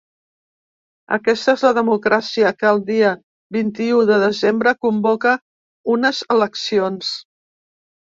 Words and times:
Aquesta 1.17 1.55
és 1.57 1.65
la 1.65 1.73
democràcia 1.79 2.53
que 2.63 2.69
el 2.71 2.81
dia 2.89 3.13
vint-i-u 3.59 4.01
de 4.13 4.19
desembre 4.27 4.77
convoca 4.89 5.37
unes 6.01 6.27
eleccions. 6.39 7.17